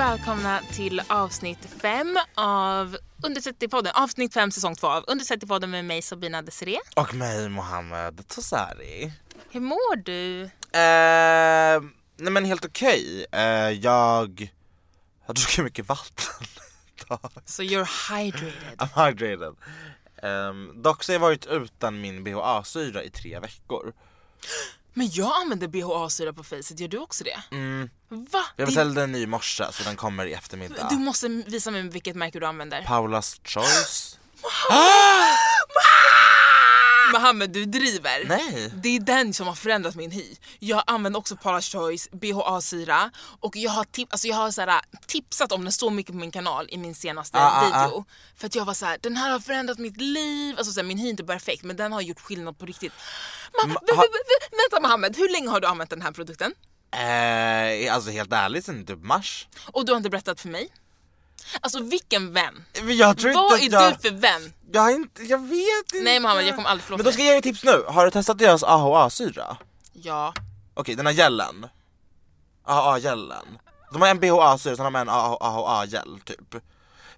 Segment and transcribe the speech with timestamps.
[0.00, 3.90] välkomna till avsnitt 5 av Under 30-podden.
[3.94, 6.80] Avsnitt 5 säsong 2 av Under 30-podden med mig Sabina Desiree.
[6.96, 9.12] Och mig Mohammed Tosari.
[9.50, 10.42] Hur mår du?
[10.42, 13.26] Eh, nej men helt okej.
[13.32, 14.50] Eh, jag
[15.26, 16.46] har druckit mycket vatten
[17.06, 17.30] idag.
[17.44, 18.78] So you're hydrated.
[18.78, 19.54] I'm hydrated.
[20.22, 23.92] Um, dock så har jag varit utan min BHA-syra i tre veckor.
[24.94, 27.56] Men jag använder BHA-syra på facet, gör du också det?
[27.56, 27.90] Mm.
[28.08, 28.44] Va?
[28.56, 30.86] Jag beställde en ny i morse så den kommer i eftermiddag.
[30.90, 32.82] Du måste visa mig vilket märke du använder.
[32.82, 34.18] Paula's Choice.
[37.12, 38.24] Mohammed, du driver.
[38.28, 38.72] Nej.
[38.82, 40.36] Det är den som har förändrat min hy.
[40.58, 44.80] Jag använder också Paula's Choice, BHA-syra och jag har, tip- alltså jag har så här,
[45.06, 48.04] tipsat om den så mycket på min kanal i min senaste Ah, ah, video.
[48.36, 50.54] För att jag var så här, den här har förändrat mitt liv.
[50.58, 52.92] Alltså så här, min hy är inte perfekt men den har gjort skillnad på riktigt.
[53.52, 54.04] Ma- ha-
[54.50, 56.52] vänta Mohammed, hur länge har du använt den här produkten?
[56.92, 59.48] Eh, alltså helt ärligt sen typ mars.
[59.72, 60.68] Och du har inte berättat för mig?
[61.60, 62.64] Alltså vilken vän?
[62.98, 63.92] Jag tror Vad inte är jag...
[63.92, 64.52] du för vän?
[64.72, 66.04] Jag, har inte, jag vet inte.
[66.04, 67.84] Nej Mohammed, jag kommer aldrig förlåta Men då ska jag ge dig tips nu.
[67.88, 69.56] Har du testat deras AHA-syra?
[69.92, 70.34] Ja.
[70.74, 71.66] Okej, den här gällen.
[72.64, 73.46] AHA-gällen.
[73.92, 76.54] De har en BHA-syra, sen har de en AHA-gel typ.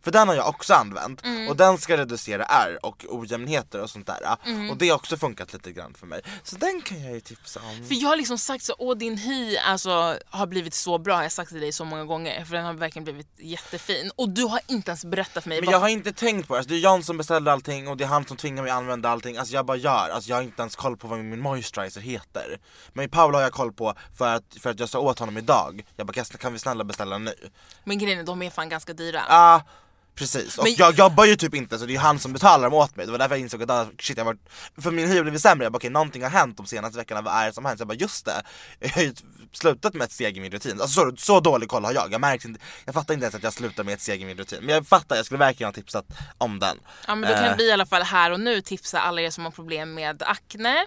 [0.05, 1.49] För den har jag också använt Mm.
[1.49, 4.37] och den ska reducera ärr och ojämnheter och sånt där.
[4.47, 4.71] Mm.
[4.71, 6.21] Och det har också funkat lite grann för mig.
[6.45, 7.87] Så den kan jag ju tipsa om.
[7.89, 11.23] För jag har liksom sagt så, åh din hy alltså, har blivit så bra, jag
[11.23, 14.11] har sagt till dig så många gånger för den har verkligen blivit jättefin.
[14.17, 16.55] Och du har inte ens berättat för mig Men vad- jag har inte tänkt på
[16.55, 18.73] det, alltså, det är Jan som beställer allting och det är han som tvingar mig
[18.73, 19.37] att använda allting.
[19.37, 22.59] Alltså jag bara gör, alltså jag har inte ens koll på vad min moisturizer heter.
[22.93, 25.85] Men Paolo har jag koll på för att, för att jag sa åt honom idag,
[25.97, 27.35] jag bara "Kan- vi snälla beställa nu?
[27.85, 29.23] Men grejen är, de är fan ganska dyra.
[29.29, 29.63] Ja,
[30.15, 30.59] precis.
[30.59, 32.97] Och Men- jag jobbar ju typ inte så det är han som betalar dem åt
[32.97, 33.07] mig.
[33.07, 34.37] Det var därför jag insåg att ah, shit, jag var...
[34.81, 35.65] för min hy har blivit sämre.
[35.65, 37.79] Jag bara okej, någonting har hänt de senaste veckorna, vad är det som hänt?
[37.79, 38.43] Så jag bara just det,
[38.81, 39.15] jag har ju
[39.53, 40.81] slutat med ett steg i min rutin.
[40.81, 42.13] Alltså så, så dålig koll har jag.
[42.13, 44.37] Jag märkte inte, jag fattar inte ens att jag slutar med ett steg i min
[44.39, 44.59] rutin.
[44.63, 46.05] Men jag fattar, jag skulle verkligen ha tipsat
[46.39, 46.79] om den.
[47.07, 49.31] Ja, men då kan Eh, vi i alla fall här och nu tipsa alla er
[49.31, 50.87] som har problem med akne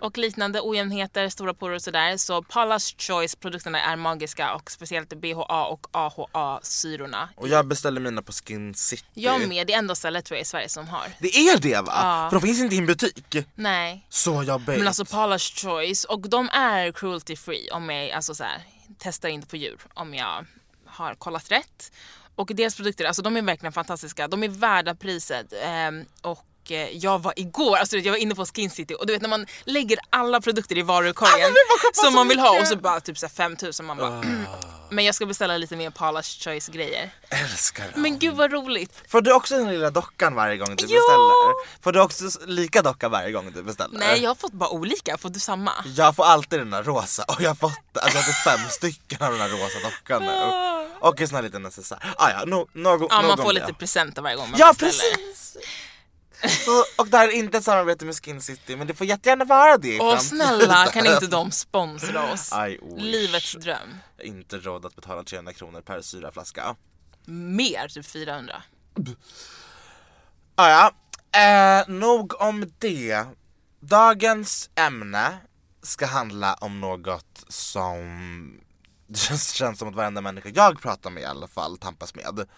[0.00, 2.16] och liknande ojämnheter, stora porer och sådär.
[2.16, 7.28] Så Paula's Choice produkterna är magiska och speciellt BHA och AHA-syrorna.
[7.36, 9.04] Och jag beställer mina på Skin City.
[9.14, 11.06] Jag med, det är enda stället tror jag i Sverige som har.
[11.18, 11.92] Det är det va?
[12.02, 12.30] Ja.
[12.30, 13.36] För de finns inte i en butik.
[13.54, 14.06] Nej.
[14.08, 14.78] Så jobbigt.
[14.78, 18.62] Men alltså Paula's Choice och de är cruelty free om jag alltså så här,
[18.98, 20.46] testar inte på djur om jag
[20.86, 21.92] har kollat rätt.
[22.34, 24.28] Och deras produkter, alltså de är verkligen fantastiska.
[24.28, 25.52] De är värda priset.
[25.62, 29.12] Ehm, och eh, jag var igår, alltså jag var inne på Skin City och du
[29.12, 31.48] vet när man lägger alla produkter i varukorgen
[31.80, 34.08] shoppa som så man vill ha och så bara typ så här 5000 man bara
[34.08, 34.44] mm.
[34.90, 37.10] Men jag ska beställa lite mer Paula's Choice grejer.
[37.30, 38.02] älskar dem.
[38.02, 39.02] Men gud vad roligt.
[39.08, 41.00] Får du också den lilla dockan varje gång du Ja!
[41.00, 41.82] beställer?
[41.82, 43.98] Får du också lika docka varje gång du beställer?
[43.98, 45.72] Nej jag har fått bara olika, får du samma?
[45.96, 49.22] Jag får alltid den där rosa och jag har fått alltså, jag har fem stycken
[49.22, 50.64] av den där rosa dockan nu.
[51.00, 52.14] Och en sån här liten necessär.
[52.16, 55.16] Ah, ja, no, no, Ja nog man får lite presenter varje gång man Ja beställer.
[55.16, 55.56] precis!
[56.48, 59.44] Så, och det här är inte ett samarbete med Skin City men det får jättegärna
[59.44, 62.52] vara det Åh snälla kan inte de sponsra oss?
[62.52, 63.02] I wish.
[63.02, 63.98] Livets dröm.
[64.16, 66.76] Jag har inte råd att betala 300 kronor per syraflaska.
[67.26, 68.62] Mer, typ 400.
[70.54, 70.92] Ah, ja,
[71.40, 73.24] eh, nog om det.
[73.80, 75.38] Dagens ämne
[75.82, 78.60] ska handla om något som
[79.06, 82.48] det känns, känns som att varenda människa jag pratar med i alla fall tampas med.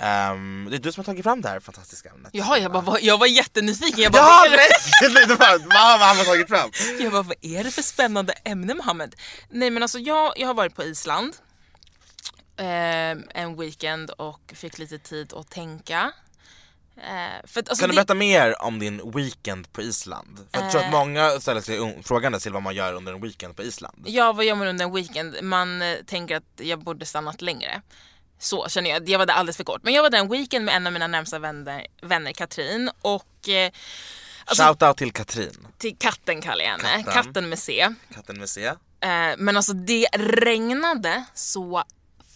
[0.00, 2.30] Ehm, det är du som har tagit fram det här fantastiska ämnet.
[2.34, 4.00] Jaha, jag, bara, var- jag var jättenyfiken.
[4.02, 4.68] Jag bara, Ja, nej!
[5.14, 6.70] nej, det var, vad har han tagit fram?
[7.00, 9.14] jag bara, vad är det för spännande ämne Mohammed?
[9.50, 11.36] Nej men alltså jag, jag har varit på Island
[12.56, 13.10] eh,
[13.42, 16.12] en weekend och fick lite tid att tänka.
[16.96, 20.38] Eh, för att, alltså, Kan du det- berätta mer om din weekend på Island?
[20.52, 23.56] För jag tror att många ställer sig frågande till vad man gör under en weekend
[23.56, 24.04] på Island.
[24.06, 25.36] Ja, vad gör man under en weekend?
[25.42, 27.82] Man eh, tänker att jag borde stannat längre.
[28.38, 29.08] Så känner jag.
[29.08, 29.82] Jag var där alldeles för kort.
[29.82, 32.90] Men jag var där en weekend med en av mina närmsta vänner, vänner Katrin.
[33.02, 33.72] Och eh,
[34.44, 37.04] alltså, Shoutout till Katrin, till katten kallar jag henne.
[37.04, 37.24] Katten.
[37.24, 37.88] Katten med C.
[38.14, 38.66] katten med C.
[38.66, 38.76] Eh,
[39.38, 41.84] men alltså det regnade så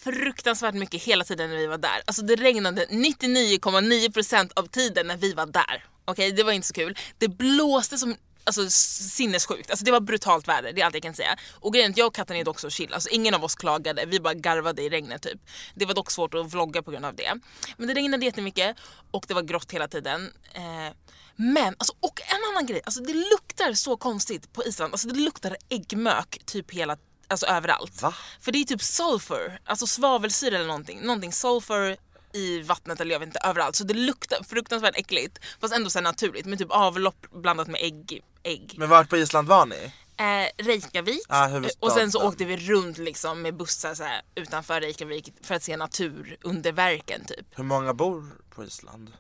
[0.05, 2.03] fruktansvärt mycket hela tiden när vi var där.
[2.05, 5.85] Alltså det regnade 99,9% av tiden när vi var där.
[6.05, 6.99] Okej, det var inte så kul.
[7.19, 11.15] Det blåste som Alltså sinnessjukt, alltså det var brutalt väder, det är allt jag kan
[11.15, 11.37] säga.
[11.53, 13.55] Och grejen är att jag och katten är dock så chill, alltså ingen av oss
[13.55, 15.41] klagade, vi bara garvade i regnet typ.
[15.75, 17.33] Det var dock svårt att vlogga på grund av det.
[17.77, 18.77] Men det regnade jättemycket
[19.11, 20.33] och det var grått hela tiden.
[20.55, 20.95] Eh,
[21.37, 25.21] men, alltså, och en annan grej, alltså det luktar så konstigt på Island, alltså det
[25.21, 26.97] luktar äggmök typ hela,
[27.29, 28.03] alltså överallt.
[28.03, 28.15] Va?
[28.41, 31.97] För det är typ sulfur, alltså svavelsyra eller någonting, någonting sulfur
[32.33, 33.77] i vattnet eller jag vet inte överallt.
[33.77, 38.23] Så det luktar fruktansvärt äckligt fast ändå så naturligt med typ avlopp blandat med ägg.
[38.43, 38.75] Ägg.
[38.79, 39.93] Men vart på Island var ni?
[40.17, 41.89] Eh, Reykjavik Ja, huvudstaden.
[41.89, 45.63] och sen så åkte vi runt liksom med bussar så här, utanför Reykjavik för att
[45.63, 47.47] se natur under verken typ.
[47.59, 48.25] Hur många bor
[48.55, 49.13] på Island?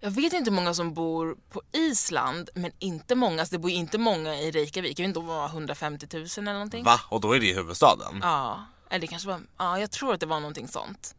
[0.00, 3.70] Jag vet inte hur många som bor på Island men inte många, alltså det bor
[3.70, 4.98] inte många i Reykjavik.
[4.98, 6.84] Jag vet inte om det var 150 000 eller någonting.
[6.84, 7.00] Va?
[7.08, 8.18] Och då är det i huvudstaden?
[8.22, 11.14] Ja, eller det kanske var, ja jag tror att det var någonting sånt.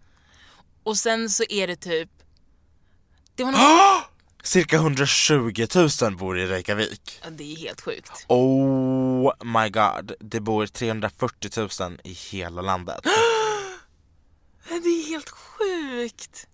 [0.84, 2.10] Och sen så är det typ,
[3.36, 3.62] det var något,
[4.46, 5.68] Cirka 120
[6.02, 7.20] 000 bor i Reykjavik.
[7.24, 8.26] ja, det är helt sjukt.
[8.28, 13.00] Oh my god, det bor 340 000 i hela landet.
[14.70, 16.48] Det är helt sjukt.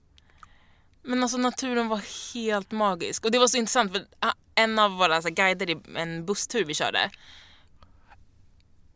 [1.04, 2.02] Men alltså naturen var
[2.34, 3.26] helt magisk.
[3.26, 6.26] Och det var så intressant för ah, en av våra så här, guider i en
[6.26, 7.12] busstur vi körde.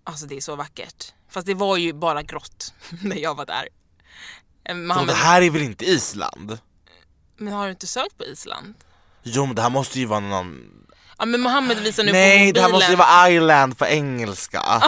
[0.03, 1.13] Alltså det är så vackert.
[1.29, 3.67] Fast det var ju bara grått när jag var där.
[4.75, 6.57] Mohammed, det här är väl inte Island?
[7.37, 8.73] Men har du inte sökt på Island?
[9.27, 10.59] Jo men det här måste ju vara någon...
[11.17, 12.53] Ja men Mohammed visar nu på Nej mobilen.
[12.53, 14.61] det här måste ju vara Island på engelska.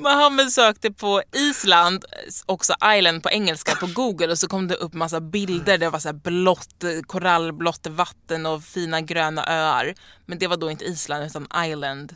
[0.00, 2.04] Mohammed sökte på Island,
[2.46, 5.78] också island på engelska på google och så kom det upp massa bilder.
[5.78, 9.94] Det var så här blått, korallblått vatten och fina gröna öar.
[10.26, 12.14] Men det var då inte Island utan island.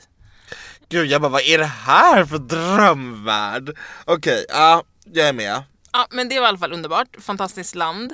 [0.88, 3.76] Gud jag bara vad är det här för drömvärld?
[4.04, 5.62] Okej, ja jag är med.
[5.92, 8.12] Ja men det var i alla fall underbart, fantastiskt land.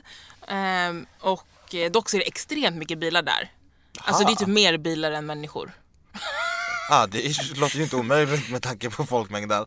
[0.51, 3.53] Ehm, och eh, dock så är det extremt mycket bilar där.
[3.99, 5.73] Alltså det är typ mer bilar än människor.
[6.91, 9.67] Ja det låter ju inte omöjligt med tanke på folkmängden.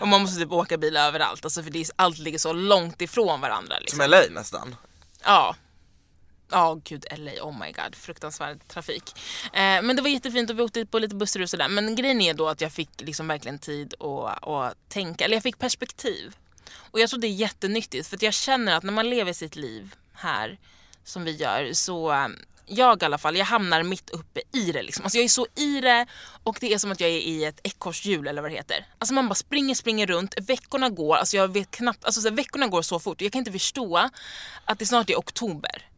[0.00, 3.02] Och man måste typ åka bil överallt, alltså för det är, allt ligger så långt
[3.02, 3.78] ifrån varandra.
[3.78, 3.98] Liksom.
[3.98, 4.76] Som LA nästan.
[5.24, 5.56] Ja.
[6.50, 9.14] Ja gud LA, oh my god, fruktansvärd trafik.
[9.44, 11.68] Eh, men det var jättefint och vi åkte på lite bussar och sådär.
[11.68, 15.42] Men grejen är då att jag fick liksom verkligen tid att, att tänka, eller jag
[15.42, 16.36] fick perspektiv.
[16.74, 19.56] Och jag tror det är jättenyttigt för att jag känner att när man lever sitt
[19.56, 20.58] liv här
[21.04, 22.36] som vi gör så um,
[22.70, 25.04] jag i alla fall, jag hamnar mitt uppe i det liksom.
[25.04, 26.06] Alltså jag är så i det
[26.44, 28.86] och det är som att jag är i ett ekorrhjul eller vad det heter.
[28.98, 32.36] Alltså man bara springer, springer runt, veckorna går, alltså jag vet knappt, alltså så här,
[32.36, 33.20] veckorna går så fort.
[33.20, 34.10] Jag kan inte förstå
[34.64, 35.89] att det snart är oktober.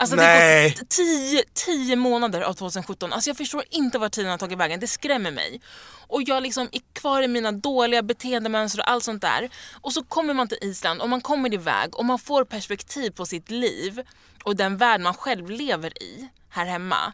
[0.00, 0.74] Alltså det har Nej.
[0.78, 3.12] gått tio, tio månader av 2017.
[3.12, 4.80] Alltså jag förstår inte var tiden har tagit vägen.
[4.80, 5.60] Det skrämmer mig.
[6.06, 9.50] Och jag liksom är kvar i mina dåliga beteendemönster och allt sånt där.
[9.80, 13.26] Och så kommer man till Island och man kommer iväg och man får perspektiv på
[13.26, 14.02] sitt liv
[14.44, 17.12] och den värld man själv lever i här hemma.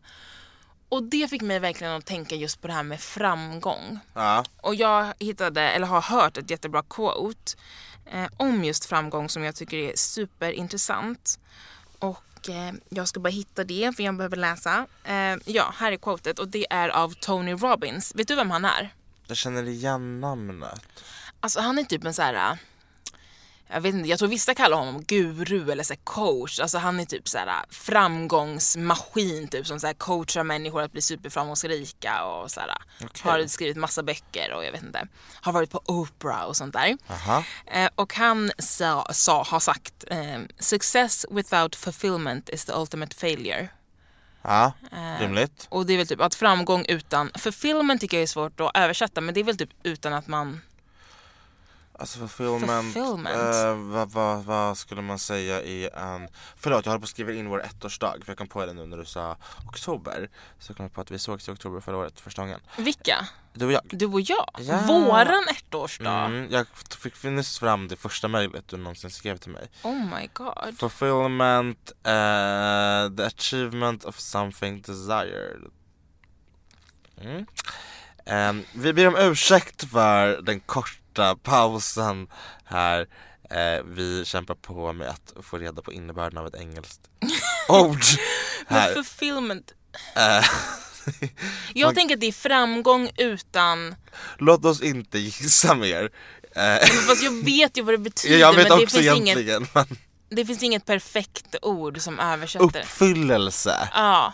[0.88, 3.98] Och det fick mig verkligen att tänka just på det här med framgång.
[4.14, 4.44] Ja.
[4.60, 7.52] Och jag hittade, eller har hört ett jättebra quote
[8.12, 11.38] eh, om just framgång som jag tycker är superintressant.
[11.98, 14.86] Och eh, jag ska bara hitta det för jag behöver läsa.
[15.04, 18.12] Eh, ja, här är quotet och det är av Tony Robbins.
[18.14, 18.94] Vet du vem han är?
[19.26, 20.80] Jag känner igen namnet.
[21.40, 22.58] Alltså han är typ en så här.
[23.74, 26.60] Jag vet inte, jag tror vissa kallar honom guru eller så coach.
[26.60, 31.02] Alltså han är typ så här framgångsmaskin typ som så här coachar människor att bli
[31.02, 32.70] superframgångsrika och så här.
[33.22, 35.06] Har skrivit massa böcker och jag vet inte.
[35.40, 36.96] Har varit på Oprah och sånt där.
[37.66, 43.68] Eh, och han sa, sa har sagt eh, Success without fulfillment is the ultimate failure.
[44.42, 45.20] Ja, Eh.
[45.20, 45.66] rimligt.
[45.68, 49.20] Och det är väl typ att framgång utan fulfillment tycker jag är svårt att översätta
[49.20, 50.60] men det är väl typ utan att man
[51.98, 53.54] Alltså fulfillment, Fulfillment.
[53.54, 56.28] eh, vad, vad, vad skulle man säga i en...
[56.56, 58.86] Förlåt jag håller på att skriva in vår ettårsdag för jag kom på det nu
[58.86, 59.36] när du sa
[59.66, 60.30] oktober.
[60.58, 62.60] Så kom jag på att vi sågs i oktober förra året första gången.
[62.78, 63.28] Vilka?
[63.52, 63.82] Du och jag.
[63.84, 64.50] Du och jag?
[64.58, 64.78] Ja.
[64.86, 66.24] Våran ettårsdag?
[66.24, 66.66] Mm, jag
[66.98, 69.70] fick nyss fram det första mejlet du någonsin skrev till mig.
[69.82, 70.78] Oh my god.
[70.78, 75.70] Fulfillment, eh, the achievement of something desired.
[77.20, 77.46] Mm.
[78.26, 80.98] Ehm, vi ber om ursäkt för den korta
[81.42, 82.26] pausen
[82.64, 83.06] här.
[83.50, 87.00] Eh, vi kämpar på med att få reda på innebörden av ett engelskt
[87.68, 88.02] ord.
[88.68, 89.72] Men fulfillment.
[90.16, 90.44] Eh,
[91.74, 93.94] Jag Man- tänker att det är framgång utan...
[94.38, 96.10] låt oss inte gissa mer.
[96.56, 99.36] Eh, Fast jag vet ju vad det betyder jag vet men det också finns, inget,
[99.38, 99.66] egentligen.
[99.74, 99.86] men
[100.28, 102.64] det finns inget perfekt ord som översätter.
[102.66, 103.88] Uppfyllelse.
[103.94, 104.32] Ja.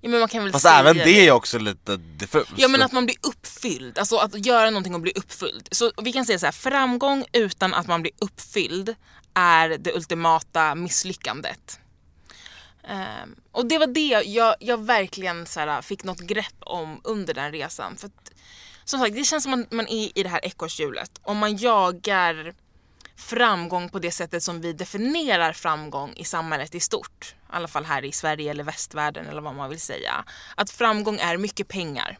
[0.00, 0.08] Ja.
[0.08, 2.50] men man kan väl Fast säga även det är också lite diffust.
[2.56, 5.68] Ja men att man blir uppfylld, alltså att göra någonting och bli uppfylld.
[5.70, 8.94] Så vi kan säga så här, framgång utan att man blir uppfylld
[9.34, 11.80] är det ultimata misslyckandet.
[12.88, 17.34] Ehm, och det var det jag, jag verkligen så här, fick något grepp om under
[17.34, 17.96] den resan.
[17.96, 18.32] För att,
[18.84, 21.10] som sagt, det känns som att man är i det här ekorrhjulet.
[21.22, 22.54] Om man jagar
[23.18, 27.34] framgång på det sättet som vi definierar framgång i samhället i stort.
[27.34, 30.24] I alla fall här i Sverige eller västvärlden eller vad man vill säga.
[30.54, 32.18] Att framgång är mycket pengar.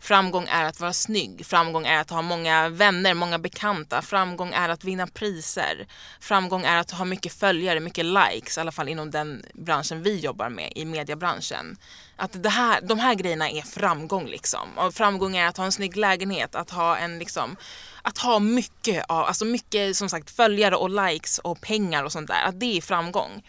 [0.00, 4.68] Framgång är att vara snygg, framgång är att ha många vänner, många bekanta, framgång är
[4.68, 5.86] att vinna priser,
[6.20, 10.20] framgång är att ha mycket följare, mycket likes, i alla fall inom den branschen vi
[10.20, 11.76] jobbar med, i mediebranschen.
[12.16, 14.78] Att det här, de här grejerna är framgång liksom.
[14.78, 17.56] Och framgång är att ha en snygg lägenhet, att ha en liksom,
[18.02, 22.28] att ha mycket, av, alltså mycket som sagt följare och likes och pengar och sånt
[22.28, 23.42] där, att det är framgång.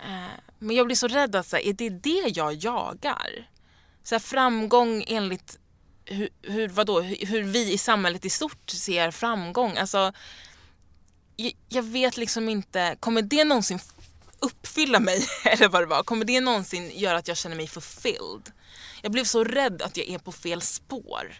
[0.00, 3.48] Eh, men jag blir så rädd att säga, är det det jag jagar?
[4.08, 5.58] Så här, framgång enligt
[6.04, 9.76] hur, hur, vadå, hur, vi i samhället i stort ser framgång.
[9.76, 10.12] Alltså,
[11.36, 13.78] jag, jag vet liksom inte, kommer det någonsin
[14.38, 15.26] uppfylla mig?
[15.44, 16.02] Eller vad det var.
[16.02, 18.52] Kommer det någonsin göra att jag känner mig fulfilled?
[19.02, 21.34] Jag blev så rädd att jag är på fel spår.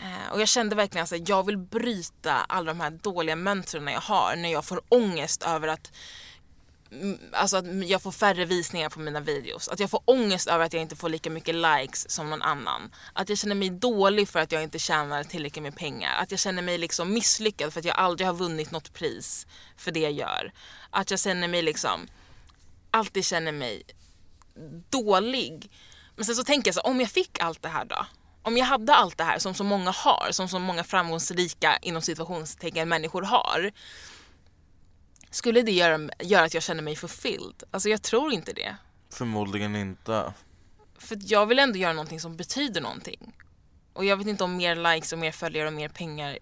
[0.00, 4.00] Eh, och jag kände verkligen att jag vill bryta alla de här dåliga mönstren jag
[4.00, 5.92] har när jag får ångest över att
[7.32, 9.68] Alltså att jag får färre visningar på mina videos.
[9.68, 12.94] Att jag får ångest över att jag inte får lika mycket likes som någon annan.
[13.12, 16.16] Att jag känner mig dålig för att jag inte tjänar tillräckligt med pengar.
[16.16, 19.46] Att jag känner mig liksom misslyckad för att jag aldrig har vunnit något pris
[19.76, 20.52] för det jag gör.
[20.90, 22.08] Att jag känner mig liksom,
[22.90, 23.82] alltid känner mig
[24.90, 25.70] dålig.
[26.16, 28.06] Men sen så tänker jag så om jag fick allt det här då?
[28.42, 32.02] Om jag hade allt det här som så många har, som så många framgångsrika inom
[32.02, 33.72] situationstecken människor har.
[35.32, 37.62] Skulle det göra, göra att jag känner mig fulfilled?
[37.70, 38.76] Alltså jag tror inte det.
[39.10, 40.32] Förmodligen inte.
[40.98, 43.36] För jag vill ändå göra någonting som betyder någonting.
[43.92, 46.38] Och jag vet inte om mer likes och mer följare och mer pengar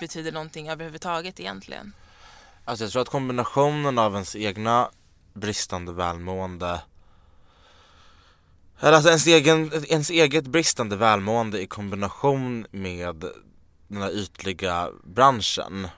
[0.00, 1.92] betyder någonting överhuvudtaget egentligen.
[2.64, 4.90] Alltså jag tror att kombinationen av ens egna
[5.32, 6.80] bristande välmående
[8.80, 13.24] eller alltså ens, egen, ens eget bristande välmående i kombination med
[13.88, 15.88] den här ytliga branschen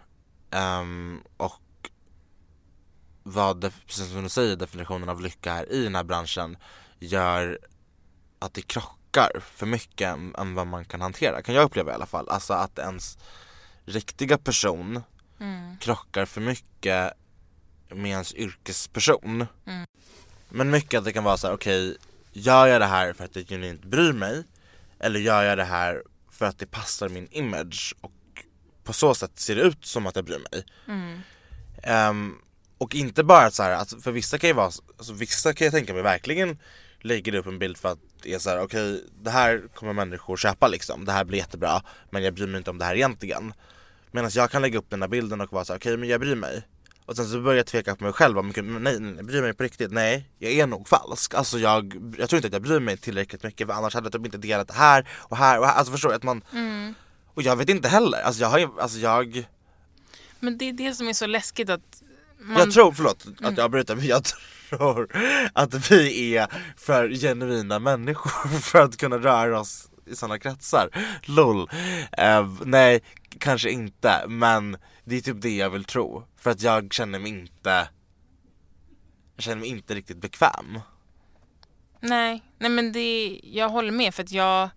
[0.50, 1.61] ehm, och
[3.22, 6.56] vad, precis som du säger, definitionen av lycka är i den här branschen
[6.98, 7.58] gör
[8.38, 12.06] att det krockar för mycket än, vad man kan hantera, kan jag uppleva i alla
[12.06, 12.28] fall.
[12.28, 13.18] Alltså att ens
[13.84, 15.02] riktiga person
[15.80, 17.12] krockar för mycket
[17.88, 19.46] med ens yrkesperson.
[20.48, 21.96] Men mycket att det kan vara så här: okej,
[22.32, 24.44] gör jag det här för att jag genuint bryr mig?
[24.98, 28.12] Eller gör jag det här för att det passar min image och
[28.84, 30.64] på så sätt ser det ut som att jag bryr mig?
[31.82, 32.38] Ehm,
[32.82, 35.74] och inte bara så här, att för vissa kan ju vara, alltså vissa kan jag
[35.74, 36.58] tänka mig verkligen
[37.00, 40.36] lägger upp en bild för att det är så här: okej det här kommer människor
[40.36, 43.54] köpa liksom, det här blir jättebra men jag bryr mig inte om det här egentligen.
[44.10, 46.20] Medan jag kan lägga upp den här bilden och vara så här: okej men jag
[46.20, 46.62] bryr mig.
[47.06, 49.42] Och sen så börjar jag tveka på mig själv, men nej, nej, nej, jag bryr
[49.42, 51.34] mig på riktigt, nej jag är nog falsk.
[51.34, 54.12] Alltså jag, jag tror inte att jag bryr mig tillräckligt mycket för annars hade jag
[54.12, 56.14] typ inte delat det här och här och här, alltså förstår du?
[56.14, 56.44] Att man,
[57.34, 59.46] och jag vet inte heller, alltså jag har alltså jag
[60.40, 62.02] Men det är det som är så läskigt att
[62.42, 62.58] man...
[62.58, 64.24] Jag tror, förlåt att jag avbryter men jag
[64.70, 65.08] tror
[65.52, 66.46] att vi är
[66.76, 70.88] för genuina människor för att kunna röra oss i sådana kretsar.
[71.22, 71.70] LOL.
[72.12, 73.02] Eh, nej,
[73.38, 76.24] kanske inte men det är typ det jag vill tro.
[76.36, 77.88] För att jag känner mig inte
[79.36, 80.80] Jag känner mig inte riktigt bekväm.
[82.00, 84.70] Nej, nej men det, jag håller med för att jag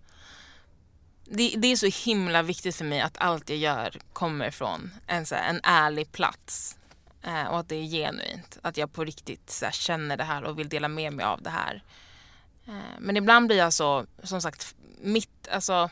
[1.30, 5.26] det, det är så himla viktigt för mig att allt jag gör kommer från en,
[5.26, 6.76] så här, en ärlig plats.
[7.22, 8.58] Eh, och att det är genuint.
[8.62, 11.42] Att jag på riktigt så här, känner det här och vill dela med mig av
[11.42, 11.82] det här.
[12.66, 15.90] Eh, men ibland blir jag så, som sagt, mitt, alltså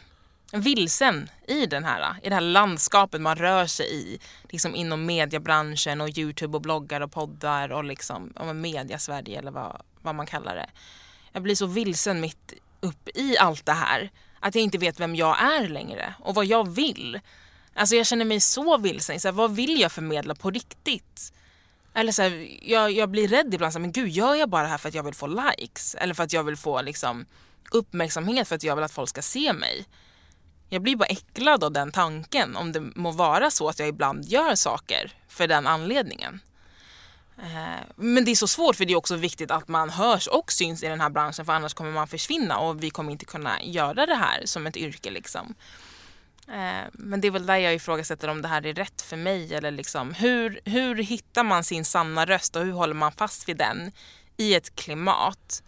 [0.52, 4.18] vilsen i, den här, i det här landskapet man rör sig i.
[4.50, 9.82] Liksom inom mediebranschen och Youtube och bloggar och poddar och liksom, och media-Sverige eller vad,
[10.02, 10.70] vad man kallar det.
[11.32, 15.14] Jag blir så vilsen mitt upp i allt det här att jag inte vet vem
[15.14, 17.20] jag är längre och vad jag vill.
[17.74, 19.20] Alltså jag känner mig så vilsen.
[19.20, 21.32] Så här, vad vill jag förmedla på riktigt?
[21.94, 24.62] Eller så här, jag, jag blir rädd ibland, så här, men gud gör jag bara
[24.62, 25.94] det här för att jag vill få likes?
[25.94, 27.26] Eller för att jag vill få liksom,
[27.70, 29.86] uppmärksamhet för att jag vill att folk ska se mig?
[30.68, 34.24] Jag blir bara äcklad av den tanken om det må vara så att jag ibland
[34.24, 36.40] gör saker för den anledningen.
[37.38, 40.52] Eh, men det är så svårt för det är också viktigt att man hörs och
[40.52, 43.62] syns i den här branschen för annars kommer man försvinna och vi kommer inte kunna
[43.62, 45.10] göra det här som ett yrke.
[45.10, 45.54] Liksom.
[46.48, 49.54] Eh, men det är väl där jag ifrågasätter om det här är rätt för mig
[49.54, 53.56] eller liksom hur, hur hittar man sin sanna röst och hur håller man fast vid
[53.56, 53.92] den
[54.36, 55.62] i ett klimat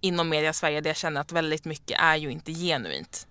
[0.00, 3.26] inom media Sverige där jag känner att väldigt mycket är ju inte genuint.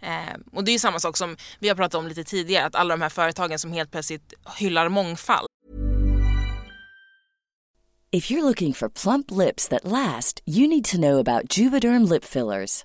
[0.00, 2.74] Eh, och det är ju samma sak som vi har pratat om lite tidigare, att
[2.74, 5.46] alla de här företagen som helt plötsligt hyllar mångfald
[8.16, 12.24] If you're looking for plump lips that last, you need to know about Juvederm lip
[12.24, 12.84] fillers.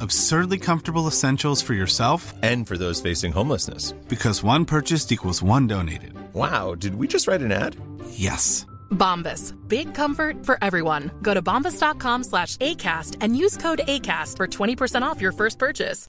[0.00, 3.92] Absurdly comfortable essentials for yourself And for those facing homelessness.
[4.08, 6.12] because one purchased equals one donated.
[6.34, 7.76] Wow, did we just write an ad?
[8.10, 8.66] Yes.
[8.90, 9.52] Bombas.
[9.68, 11.10] Big comfort for everyone.
[11.22, 16.06] Go to bombas.com slash ACAST and use code ACAST for 20% off your first purchase.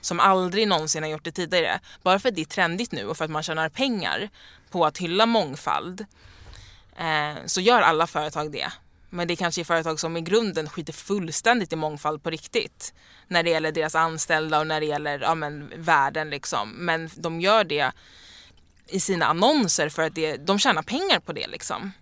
[0.00, 1.80] som aldrig någonsin har gjort det tidigare.
[2.02, 4.28] Bara för att det är trendigt nu och för att man tjänar pengar
[4.70, 6.00] på att hylla mångfald
[6.96, 8.72] eh, så gör alla företag det.
[9.14, 12.94] Men det kanske är företag som i grunden skiter fullständigt i mångfald på riktigt.
[13.28, 16.30] När det gäller deras anställda och när det gäller ja, men, världen.
[16.30, 16.70] Liksom.
[16.70, 17.92] Men de gör det
[18.88, 21.46] i sina annonser för att det, de tjänar pengar på det.
[21.46, 21.92] Liksom.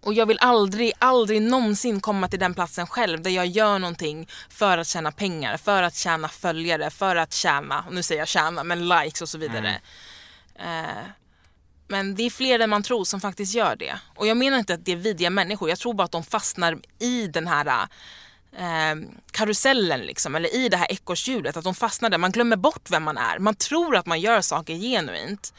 [0.00, 4.28] Och jag vill aldrig, aldrig någonsin komma till den platsen själv där jag gör någonting
[4.48, 8.64] för att tjäna pengar, för att tjäna följare, för att tjäna, nu säger jag tjäna,
[8.64, 9.80] men likes och så vidare.
[10.54, 11.04] Eh,
[11.90, 14.00] men det är fler än man tror som faktiskt gör det.
[14.16, 16.78] Och jag menar inte att det är vidriga människor, jag tror bara att de fastnar
[16.98, 17.88] i den här
[18.56, 18.96] eh,
[19.30, 22.18] karusellen liksom, eller i det här ekorrhjulet, att de fastnar där.
[22.18, 23.38] Man glömmer bort vem man är.
[23.38, 25.54] Man tror att man gör saker genuint.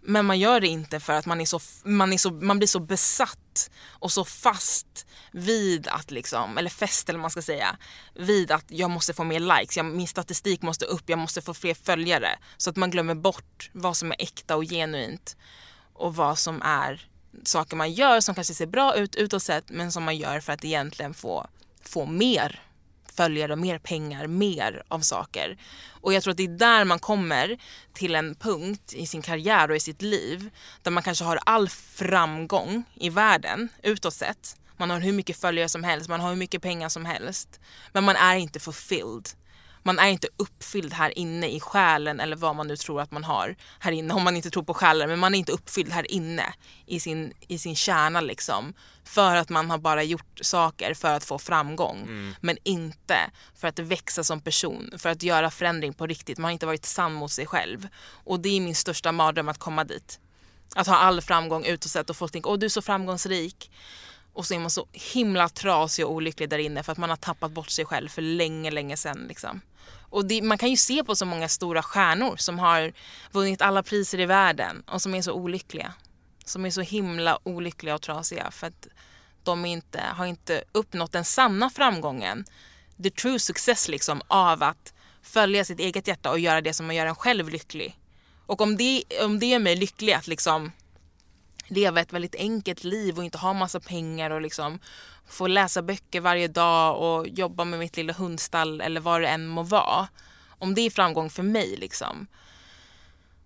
[0.00, 2.68] Men man gör det inte för att man, är så, man, är så, man blir
[2.68, 7.76] så besatt och så fast vid att liksom, eller fäst eller vad man ska säga,
[8.14, 11.54] vid att jag måste få mer likes, jag, min statistik måste upp, jag måste få
[11.54, 12.38] fler följare.
[12.56, 15.36] Så att man glömmer bort vad som är äkta och genuint
[15.92, 17.08] och vad som är
[17.44, 20.52] saker man gör som kanske ser bra ut utåt sett men som man gör för
[20.52, 21.46] att egentligen få,
[21.82, 22.67] få mer
[23.18, 25.58] följare, mer pengar, mer av saker.
[26.02, 27.58] Och jag tror att det är där man kommer
[27.92, 30.50] till en punkt i sin karriär och i sitt liv
[30.82, 34.56] där man kanske har all framgång i världen utåt sett.
[34.76, 37.60] Man har hur mycket följare som helst, man har hur mycket pengar som helst.
[37.92, 39.28] Men man är inte fulfilled
[39.88, 43.24] man är inte uppfylld här inne i själen eller vad man nu tror att man
[43.24, 44.14] har här inne.
[44.14, 46.54] Om man inte tror på själen, men man är inte uppfylld här inne
[46.86, 48.74] i sin, i sin kärna liksom.
[49.04, 52.08] För att man har bara gjort saker för att få framgång.
[52.40, 53.16] Men inte
[53.54, 56.38] för att växa som person, för att göra förändring på riktigt.
[56.38, 57.88] Man har inte varit sann mot sig själv.
[58.24, 60.20] Och det är min största mardröm att komma dit.
[60.74, 63.70] Att ha all framgång utåt sett och folk tänker åh du är så framgångsrik.
[64.38, 67.16] Och så är man så himla trasig och olycklig där inne för att man har
[67.16, 69.26] tappat bort sig själv för länge, länge sedan.
[69.28, 69.60] Liksom.
[70.00, 72.92] Och det, man kan ju se på så många stora stjärnor som har
[73.32, 75.94] vunnit alla priser i världen och som är så olyckliga.
[76.44, 78.86] Som är så himla olyckliga och trasiga för att
[79.42, 82.44] de inte, har inte uppnått den sanna framgången.
[83.02, 87.06] The true success liksom av att följa sitt eget hjärta och göra det som gör
[87.06, 87.98] en själv lycklig.
[88.46, 90.72] Och om det, om det gör mig lycklig att liksom
[91.70, 94.78] leva ett väldigt enkelt liv och inte ha massa pengar och liksom
[95.26, 99.46] få läsa böcker varje dag och jobba med mitt lilla hundstall eller vad det än
[99.46, 100.08] må vara.
[100.48, 102.26] Om det är framgång för mig liksom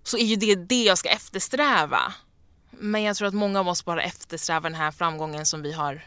[0.02, 2.14] så är ju det det jag ska eftersträva.
[2.70, 6.04] Men jag tror att många av oss bara eftersträvar den här framgången som vi har,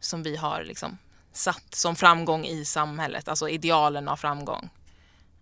[0.00, 0.98] som vi har liksom
[1.32, 4.70] satt som framgång i samhället, alltså idealen av framgång.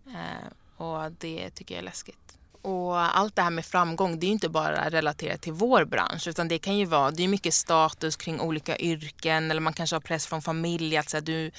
[0.07, 2.28] Eh, och det tycker jag är läskigt.
[2.69, 6.29] Och allt det här med framgång, det är ju inte bara relaterat till vår bransch
[6.29, 9.97] utan det kan ju vara, det är mycket status kring olika yrken eller man kanske
[9.97, 11.51] har press från familj att säga, du,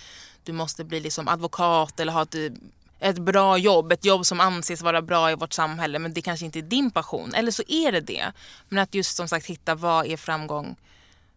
[0.43, 2.35] du måste bli liksom advokat eller ha ett,
[2.99, 6.45] ett bra jobb, ett jobb som anses vara bra i vårt samhälle men det kanske
[6.45, 7.33] inte är din passion.
[7.33, 8.31] Eller så är det det.
[8.69, 10.75] Men att just som sagt hitta vad är framgång,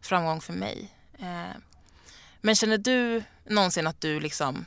[0.01, 0.89] framgång för mig.
[1.19, 1.57] Eh,
[2.41, 4.65] men känner du någonsin att du liksom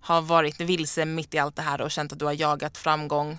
[0.00, 3.38] har varit vilse mitt i allt det här och känt att du har jagat framgång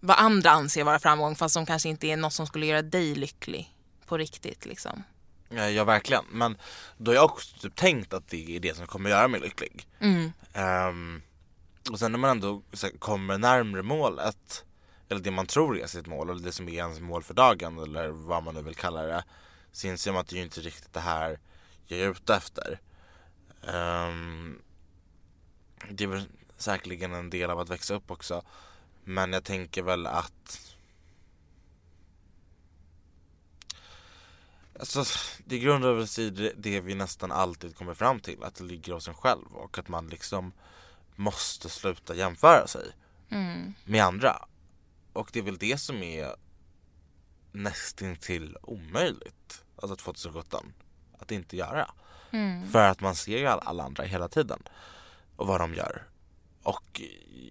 [0.00, 3.14] vad andra anser vara framgång fast som kanske inte är något som skulle göra dig
[3.14, 3.74] lycklig
[4.06, 5.02] på riktigt liksom.
[5.48, 6.58] Ja, ja verkligen, men
[6.96, 9.86] då har jag också typ tänkt att det är det som kommer göra mig lycklig.
[9.98, 10.32] Mm.
[10.52, 11.22] Ehm,
[11.90, 12.62] och sen när man ändå
[12.98, 14.64] kommer närmre målet,
[15.08, 17.78] eller det man tror är sitt mål, eller det som är ens mål för dagen
[17.78, 19.24] eller vad man nu vill kalla det,
[19.72, 21.38] så inser man att det är ju inte riktigt det här
[21.86, 22.80] jag är ute efter.
[23.66, 24.58] Ehm,
[25.88, 28.42] det är väl säkerligen en del av att växa upp också.
[29.10, 30.66] Men jag tänker väl att
[34.78, 35.04] Alltså,
[35.44, 39.08] det grundar sig i det, vi nästan alltid kommer fram till, att det ligger hos
[39.08, 40.52] en själv och att man liksom
[41.16, 42.92] måste sluta jämföra sig
[43.30, 43.74] Mm.
[43.84, 44.46] med andra.
[45.12, 46.36] Och det är väl det som är
[47.52, 50.72] nästintill omöjligt, alltså 2017,
[51.18, 51.90] att inte göra.
[52.30, 52.70] Mm.
[52.70, 54.62] För att man ser ju all- alla andra hela tiden
[55.36, 56.06] och vad de gör.
[56.62, 57.00] Och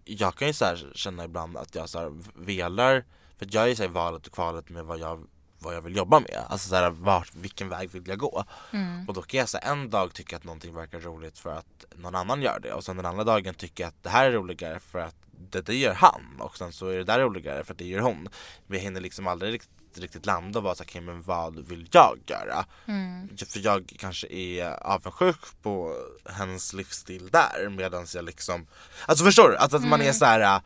[0.05, 3.05] jag kan ju så här känna ibland att jag så här velar,
[3.37, 5.27] för jag är så här valet och kvalet med vad jag,
[5.59, 6.43] vad jag vill jobba med.
[6.49, 8.43] Alltså så här, vart, vilken väg vill jag gå?
[8.71, 9.07] Mm.
[9.07, 11.85] Och då kan jag så här, en dag tycka att någonting verkar roligt för att
[11.95, 14.31] någon annan gör det och sen den andra dagen tycker jag att det här är
[14.31, 17.73] roligare för att det, det gör han och sen så är det där roligare för
[17.73, 18.29] att det gör hon.
[18.67, 22.19] Jag hinner liksom aldrig riktigt, riktigt landa och vara såhär, okej men vad vill jag
[22.27, 22.65] göra?
[22.85, 23.29] Mm.
[23.47, 25.95] För jag kanske är avundsjuk på
[26.29, 28.67] hennes livsstil där medan jag liksom
[29.05, 29.57] Alltså förstår du?
[29.57, 30.61] Alltså att man är så här.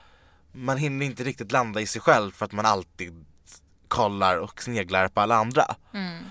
[0.52, 3.26] Man hinner inte riktigt landa i sig själv för att man alltid
[3.88, 6.24] kollar och sneglar på alla andra Mm.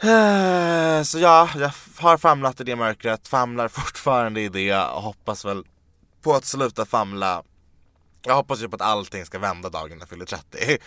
[0.00, 5.44] Eh, Så ja, jag har famlat i det mörkret, famlar fortfarande i det och hoppas
[5.44, 5.64] väl
[6.22, 7.42] på att sluta famla
[8.26, 10.78] jag hoppas ju på att allting ska vända dagen jag fyller 30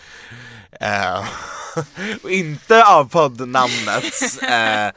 [0.82, 1.28] Eh,
[2.24, 4.04] Och inte av poddnamnet
[4.42, 4.88] eh,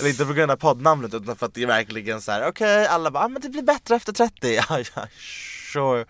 [0.00, 2.86] Eller inte på grund av poddnamnet utan för att det är verkligen så här: okej
[2.86, 4.60] alla bara ah, men det blir bättre efter 30
[5.72, 6.04] sure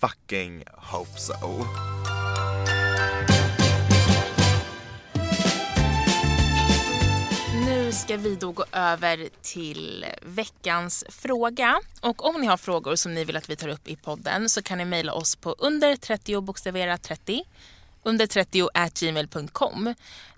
[0.00, 1.66] fucking hope so.
[8.06, 11.80] Ska vi då gå över till veckans fråga.
[12.00, 14.62] Och om ni har frågor som ni vill att vi tar upp i podden så
[14.62, 17.44] kan ni mejla oss på under 30 bokstavera 30
[18.02, 19.94] under 30 at gmail.com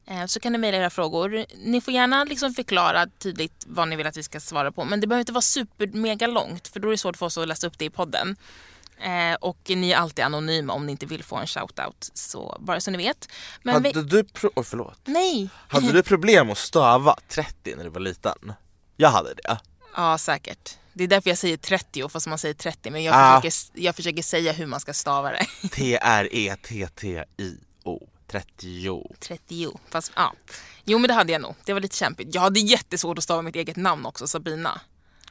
[0.07, 1.45] eh, så kan ni mejla era frågor.
[1.65, 5.01] Ni får gärna liksom förklara tydligt vad ni vill att vi ska svara på men
[5.01, 7.49] det behöver inte vara super mega långt för då är det svårt för oss att
[7.49, 8.37] läsa upp det i podden.
[9.01, 12.11] Eh, och ni är alltid anonyma om ni inte vill få en shoutout.
[12.15, 13.29] Så bara så ni vet.
[13.63, 14.03] Men Hade vi...
[14.03, 15.49] du, pro- oj förlåt Nej!
[15.69, 18.53] Hade du problem att stava 30 när du var liten?
[18.97, 19.59] Jag hade det
[19.97, 20.79] Ja, säkert.
[20.93, 23.41] Det är därför jag säger 30 fast man säger 30 men jag, Ah.
[23.43, 25.47] försöker, jag försöker säga hur man ska stava det.
[25.63, 25.69] E
[26.89, 29.69] T-R-E-T-T-I-O 30 30.
[29.91, 30.35] Fast ja.
[30.85, 31.55] Jo men det hade jag nog.
[31.65, 32.35] Det var lite kämpigt.
[32.35, 34.81] Jag hade jättesvårt att stava mitt eget namn också, Sabina.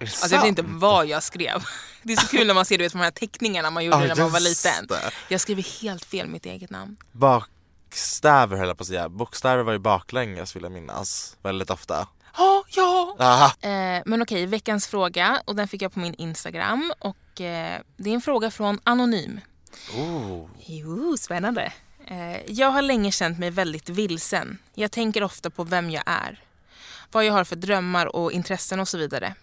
[0.02, 1.64] Alltså jag vet inte vad jag skrev.
[2.04, 4.16] Det är så kul när man ser du vet, de här teckningarna man gjorde Ja,
[4.16, 4.88] när man var liten.
[4.88, 5.12] det.
[5.30, 6.98] Jag skrev helt fel mitt eget namn.
[7.12, 12.08] Bakstäver höll jag på att säga, bokstäver var ju baklänges vill jag minnas väldigt ofta
[12.38, 13.16] Ja, ja.
[13.20, 13.70] Aha.
[13.70, 18.10] Eh, men okej, veckans fråga och den fick jag på min Instagram och eh, det
[18.10, 19.40] är en fråga från Anonym.
[19.96, 20.50] Oh.
[20.66, 21.74] Jo, spännande.
[22.08, 24.58] Eh, jag har länge känt mig väldigt vilsen.
[24.74, 26.44] Jag tänker ofta på vem jag är.
[27.12, 29.36] Vad jag har för drömmar och intressen och så vidare.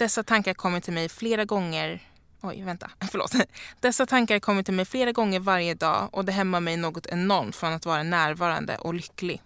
[0.00, 2.00] Dessa tankar kommer till mig flera gånger
[2.40, 2.90] Oj, vänta.
[3.10, 3.34] Förlåt.
[3.80, 7.56] Dessa tankar kommer till mig flera gånger varje dag och det hämmar mig något enormt
[7.56, 9.42] från att vara närvarande och lycklig.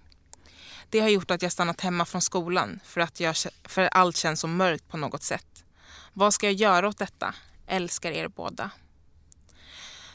[0.91, 4.41] Det har gjort att jag stannat hemma från skolan för att jag, för allt känns
[4.41, 5.65] så mörkt på något sätt.
[6.13, 7.35] Vad ska jag göra åt detta?
[7.67, 8.71] Älskar er båda.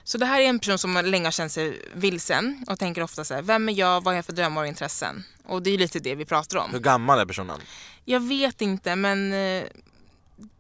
[0.04, 3.26] Så det här är en person som länge har känt sig vilsen och tänker ofta
[3.26, 5.24] så här, vem är jag, vad har jag för drömmar och intressen?
[5.46, 6.72] Och det är lite det vi pratar om.
[6.72, 7.60] Hur gammal är personen?
[8.06, 9.64] Jag vet inte men eh,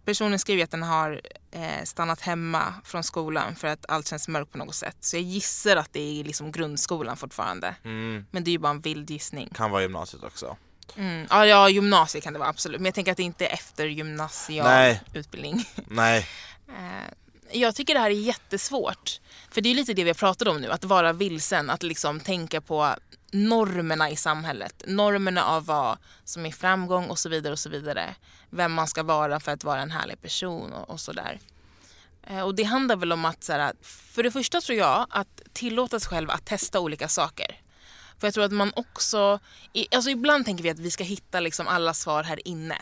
[0.10, 4.52] personen skriver att den har eh, stannat hemma från skolan för att allt känns mörkt
[4.52, 4.98] på något sätt.
[5.00, 7.76] Så jag gissar att det är liksom grundskolan fortfarande.
[7.84, 8.26] Mm.
[8.32, 9.50] Men det är ju bara en vild gissning.
[9.56, 10.58] Kan vara gymnasiet också.
[10.96, 11.28] Mm.
[11.30, 12.80] Ja, ja, gymnasiet kan det vara absolut.
[12.82, 15.02] Men jag tänker att det inte är efter gymnasial Nej.
[15.14, 15.66] utbildning.
[15.88, 16.28] Nej.
[16.68, 17.14] Eh,
[17.52, 19.20] jag tycker det här är jättesvårt.
[19.52, 22.20] För det är lite det vi har pratat om nu, att vara vilsen, att liksom
[22.20, 22.96] tänka på
[23.32, 24.84] normerna i samhället.
[24.88, 28.16] Normerna av vad som är framgång och så vidare och så vidare.
[28.50, 31.40] Vem man ska vara för att vara en härlig person och, och sådär.
[32.24, 35.42] Eh, och det handlar väl om att, så här, för det första tror jag, att
[35.54, 37.62] tillåta sig själv att testa olika saker.
[38.20, 39.40] För jag tror att man också,
[39.92, 42.78] alltså ibland tänker vi att vi ska hitta liksom alla svar här inne.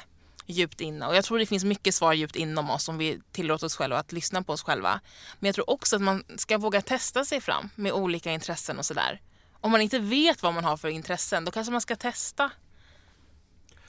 [0.46, 1.08] Djupt inne.
[1.08, 3.98] Och jag tror det finns mycket svar djupt inom oss om vi tillåter oss själva
[3.98, 5.00] att lyssna på oss själva.
[5.40, 8.86] Men jag tror också att man ska våga testa sig fram med olika intressen och
[8.86, 9.22] sådär.
[9.62, 12.52] Om man inte vet vad man har för intressen, då kanske man ska testa.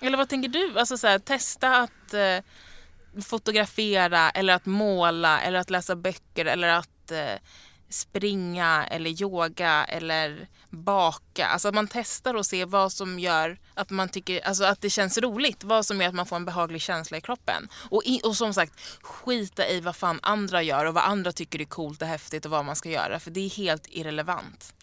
[0.01, 0.79] Eller vad tänker du?
[0.79, 2.39] Alltså så här, testa att eh,
[3.23, 7.35] fotografera eller att måla eller att läsa böcker eller att eh,
[7.89, 11.47] springa eller yoga eller baka.
[11.47, 14.91] Alltså att man testar och ser vad som gör att man tycker, alltså att det
[14.91, 15.65] känns roligt.
[15.65, 17.69] Vad som gör att man får en behaglig känsla i kroppen.
[17.91, 21.61] Och, i, och som sagt, skita i vad fan andra gör och vad andra tycker
[21.61, 23.21] är coolt och häftigt och vad man ska göra.
[23.21, 24.75] För det är helt irrelevant.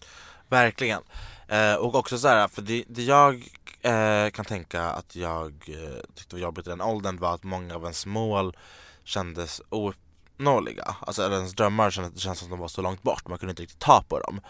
[0.49, 1.01] Verkligen.
[1.47, 3.33] Eh, och också så här, för det, det jag
[3.81, 7.75] eh, kan tänka att jag eh, tyckte var jobbigt i den åldern var att många
[7.75, 8.57] av ens mål
[9.03, 10.95] kändes ouppnåeliga.
[10.99, 13.51] Alltså eller ens drömmar kändes, kändes som att de var så långt bort, man kunde
[13.51, 14.41] inte riktigt ta på dem.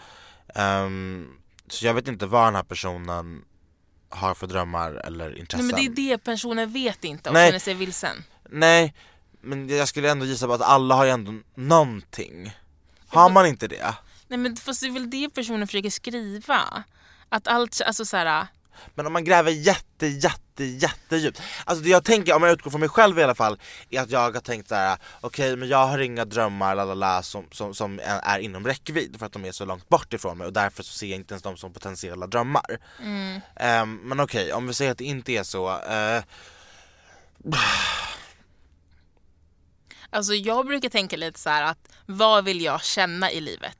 [0.54, 1.28] Ehm,
[1.68, 3.44] så jag vet inte vad den här personen
[4.08, 5.66] har för drömmar eller Nej, intressen.
[5.66, 7.48] men det är det personen vet inte och Nej.
[7.48, 8.24] känner sig vilsen.
[8.50, 8.94] Nej,
[9.40, 12.56] men jag skulle ändå gissa på att alla har ju ändå någonting.
[13.08, 13.94] Har man inte det?
[14.28, 16.84] Nej men fast det är väl det personen försöker skriva.
[17.28, 18.46] Att allt, alltså såhär,
[18.94, 21.42] Men om man gräver jätte, jätte, jättedjupt.
[21.64, 23.60] Alltså det jag tänker, om jag utgår från mig själv i alla fall,
[23.90, 27.44] är att jag har tänkt så här: okej men jag har inga drömmar lalala, som,
[27.52, 30.52] som, som är inom räckvidd för att de är så långt bort ifrån mig och
[30.52, 32.78] därför så ser jag inte ens dem som potentiella drömmar.
[33.56, 35.80] Ehm, men okej, om vi säger att det inte är så.
[35.82, 36.22] eh,
[40.10, 43.78] Alltså jag brukar tänka lite så här att vad vill jag känna i livet?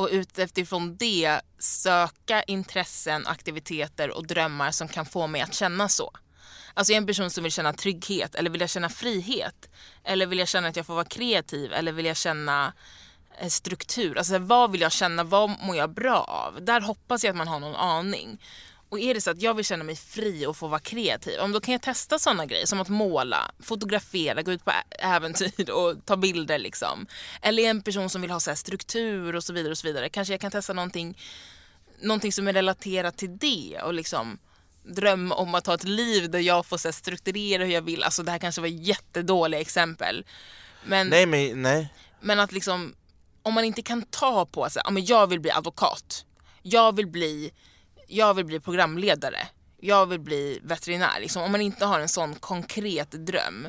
[0.00, 6.10] Och utifrån det söka intressen, aktiviteter och drömmar som kan få mig att känna så.
[6.74, 9.68] Alltså jag är en person som vill känna trygghet eller vill jag känna frihet?
[10.04, 11.72] Eller vill jag känna att jag får vara kreativ?
[11.72, 12.72] Eller vill jag känna
[13.40, 14.18] eh, struktur?
[14.18, 15.24] Alltså vad vill jag känna?
[15.24, 16.64] Vad mår jag bra av?
[16.64, 18.38] Där hoppas jag att man har någon aning.
[18.90, 21.52] Och är det så att jag vill känna mig fri och få vara kreativ, om
[21.52, 26.06] då kan jag testa sådana grejer som att måla, fotografera, gå ut på äventyr och
[26.06, 27.06] ta bilder liksom.
[27.42, 30.08] Eller en person som vill ha så struktur och så vidare och så vidare.
[30.08, 31.18] Kanske jag kan testa någonting,
[32.00, 34.38] någonting som är relaterat till det och liksom
[34.82, 38.02] drömma om att ha ett liv där jag får så strukturera hur jag vill.
[38.02, 40.24] Alltså det här kanske var jättedåliga exempel.
[40.84, 41.94] Men, nej men nej.
[42.20, 42.94] men att liksom,
[43.42, 46.24] om man inte kan ta på men jag vill bli advokat.
[46.62, 47.52] Jag vill bli,
[48.10, 49.48] jag vill bli programledare.
[49.80, 51.20] Jag vill bli veterinär.
[51.20, 53.68] Liksom, om man inte har en sån konkret dröm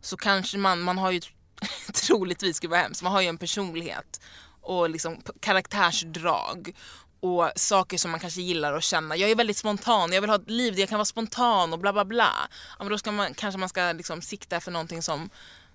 [0.00, 1.20] så kanske man, man har ju
[1.92, 4.20] troligtvis, skulle vara hemskt, man har ju en personlighet
[4.60, 6.74] och liksom karaktärsdrag
[7.20, 9.16] och saker som man kanske gillar att känna.
[9.16, 11.78] Jag är väldigt spontan, jag vill ha ett liv där jag kan vara spontan och
[11.78, 12.48] bla bla bla.
[12.78, 15.30] Ja, men då ska man, kanske man ska liksom sikta för någonting som,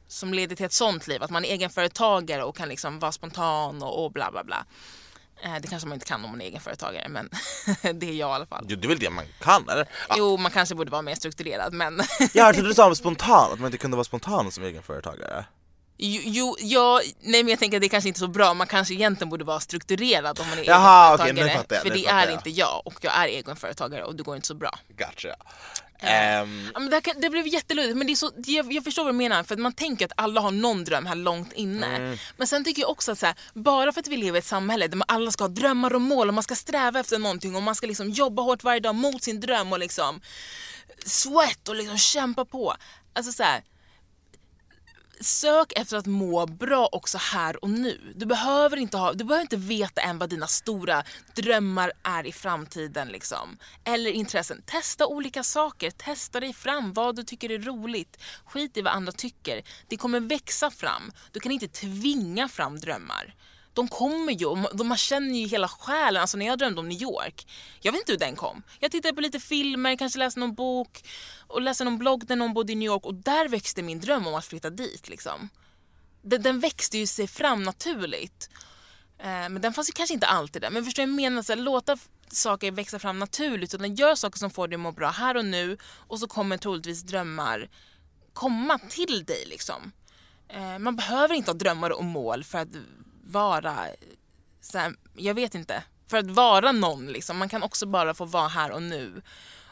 [0.08, 1.24] som leder till ett sånt liv.
[1.24, 4.66] Att man är egenföretagare och kan liksom vara spontan och, och bla bla bla.
[5.44, 7.30] Eh, Det kanske man inte kan om man är egenföretagare men
[8.00, 8.66] det är jag i alla fall.
[8.70, 9.88] Jo, det är väl det man kan eller?
[10.10, 12.02] Ja, Jo, man kanske borde vara mer strukturerad men
[12.34, 15.46] jag trodde du sa spontan, att man inte kunde vara spontan som egenföretagare.
[16.02, 18.54] Jo, jo, ja, nej men jag tänker att det är kanske inte är så bra.
[18.54, 21.58] Man kanske egentligen borde vara strukturerad om man är Jaha, okej, egenföretagare.
[21.62, 22.34] fattar jag, för det är jag.
[22.34, 24.80] inte jag och jag är egenföretagare och det går inte så bra.
[24.98, 25.36] Gotcha.
[26.74, 29.14] Men det, här kan, det blev jätteluddigt men det är så, jag, jag förstår vad
[29.14, 31.96] du menar för att man tänker att alla har någon dröm här långt inne.
[31.96, 32.18] Mm.
[32.38, 34.46] Men sen tycker jag också att så här, bara för att vi lever i ett
[34.46, 37.56] samhälle där man alla ska ha drömmar och mål och man ska sträva efter någonting
[37.56, 40.22] och man ska liksom jobba hårt varje dag mot sin dröm och liksom
[41.06, 42.76] sweat och liksom kämpa på.
[43.14, 43.62] Alltså så här,
[45.22, 48.14] Sök efter att må bra också här och nu.
[48.16, 51.04] Du behöver inte, ha, du behöver inte veta än vad dina stora
[51.36, 53.08] drömmar är i framtiden.
[53.08, 53.58] Liksom.
[53.84, 54.62] Eller intressen.
[54.66, 55.92] Testa olika saker.
[55.92, 56.94] Testa dig fram.
[56.94, 58.18] Vad du tycker är roligt.
[58.46, 59.62] Skit i vad andra tycker.
[59.88, 61.12] Det kommer växa fram.
[61.32, 63.36] Du kan inte tvinga fram drömmar
[63.74, 66.22] de kommer ju, man känner ju hela själen.
[66.22, 67.48] Alltså när jag drömde om New York,
[67.82, 68.64] jag vet inte hur den kom.
[68.80, 71.04] Jag tittade på lite filmer, kanske läste någon bok
[71.48, 74.28] och läste någon blogg där någon bodde i New York och där växte min dröm
[74.28, 75.10] om att flytta dit.
[75.10, 75.50] Liksom.
[76.22, 78.50] Den, den växte ju sig fram naturligt.
[79.18, 80.70] Eh, men den fanns ju kanske inte alltid där.
[80.70, 81.42] Men förstår jag menar?
[81.42, 81.98] Så här, låta
[82.32, 83.74] saker växa fram naturligt.
[83.74, 86.58] Utan gör saker som får dig att må bra här och nu och så kommer
[86.58, 87.70] troligtvis drömmar
[88.34, 89.46] komma till dig.
[89.46, 89.92] Liksom.
[90.48, 92.68] Eh, man behöver inte ha drömmar och mål för att
[93.30, 93.88] vara,
[94.62, 97.38] så här, jag vet inte, för att vara någon liksom.
[97.38, 99.22] Man kan också bara få vara här och nu.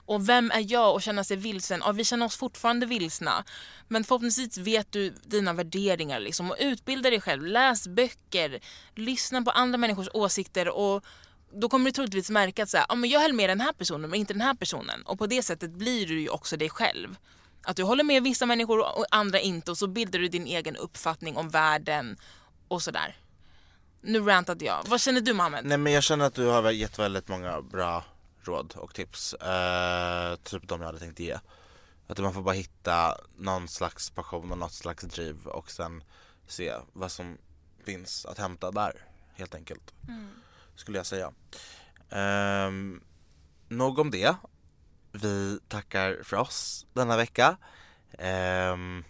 [0.05, 1.81] Och vem är jag och känna sig vilsen?
[1.85, 3.43] Ja, vi känner oss fortfarande vilsna.
[3.87, 6.51] Men förhoppningsvis vet du dina värderingar liksom.
[6.51, 8.59] Och utbilda dig själv, läs böcker,
[8.95, 11.05] lyssna på andra människors åsikter och
[11.53, 13.73] då kommer du troligtvis märka att så här, ja, men jag höll med den här
[13.73, 15.01] personen men inte den här personen.
[15.01, 17.15] Och på det sättet blir du ju också dig själv.
[17.63, 20.75] Att du håller med vissa människor och andra inte och så bildar du din egen
[20.75, 22.17] uppfattning om världen
[22.67, 23.15] och sådär.
[24.01, 24.83] Nu rantade jag.
[24.87, 25.65] Vad känner du Mohammed?
[25.65, 28.03] Nej men jag känner att du har gett väldigt många bra
[28.41, 29.33] råd och tips.
[29.33, 31.37] Uh, typ de jag hade tänkt ge.
[32.07, 36.03] Att man får bara hitta någon slags passion och något slags driv och sen
[36.47, 37.37] se vad som
[37.83, 39.93] finns att hämta där helt enkelt.
[40.07, 40.29] Mm.
[40.75, 41.31] Skulle jag säga.
[42.09, 43.03] Um,
[43.67, 44.35] nog om det.
[45.11, 47.57] Vi tackar för oss denna vecka.
[48.19, 49.03] Um,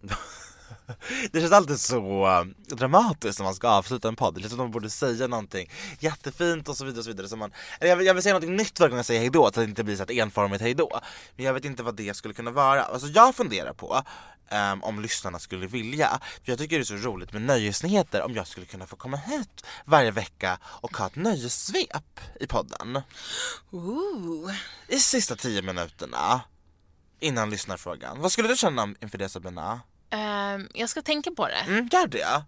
[1.32, 4.34] Det känns alltid så äh, dramatiskt när man ska avsluta en podd.
[4.34, 6.98] Det känns som att man borde säga någonting jättefint och så vidare.
[6.98, 7.28] Och så vidare.
[7.28, 9.48] Så man, jag, vill, jag vill säga någonting nytt varje gång jag säger hejdå så
[9.48, 11.00] att det inte blir så ett enformigt hejdå.
[11.36, 12.84] Men jag vet inte vad det skulle kunna vara.
[12.84, 14.02] Alltså jag funderar på
[14.50, 16.20] um, om lyssnarna skulle vilja.
[16.44, 19.16] För jag tycker det är så roligt med nöjesnyheter om jag skulle kunna få komma
[19.16, 23.02] hit varje vecka och ha ett nöjessvep i podden.
[23.70, 24.54] Ooh.
[24.88, 26.40] I sista tio minuterna
[27.20, 28.20] innan lyssnarfrågan.
[28.20, 29.80] Vad skulle du känna inför det Sabina?
[30.10, 31.54] Um, jag ska tänka på det.
[31.54, 32.42] Mm, gör det.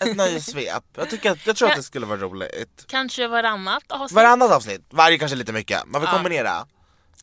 [0.00, 0.84] Ett nöjessvep.
[0.96, 2.84] Jag, tycker, jag tror att det skulle vara roligt.
[2.88, 4.16] Kanske varannat avsnitt.
[4.16, 4.86] Varannat avsnitt.
[4.90, 5.86] Varje kanske lite mycket.
[5.86, 6.14] Man får ja.
[6.14, 6.66] kombinera.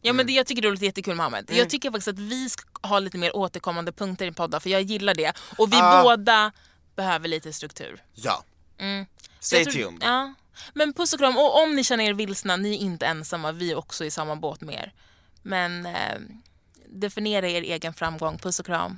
[0.01, 1.49] Ja men det jag tycker det låter jättekul Mohammed.
[1.49, 1.59] Mm.
[1.59, 4.81] Jag tycker faktiskt att vi ska ha lite mer återkommande punkter i poddar för jag
[4.81, 5.33] gillar det.
[5.57, 6.03] Och vi ah.
[6.03, 6.51] båda
[6.95, 8.03] behöver lite struktur.
[8.13, 8.43] Ja.
[8.79, 9.05] Mm.
[9.39, 10.03] Stay tror, tuned.
[10.03, 10.33] Ja.
[10.73, 11.37] Men puss och kram.
[11.37, 13.51] Och om ni känner er vilsna, ni är inte ensamma.
[13.51, 14.93] Vi är också i samma båt med er.
[15.41, 16.19] Men eh,
[16.85, 18.37] definiera er egen framgång.
[18.37, 18.97] Puss och kram.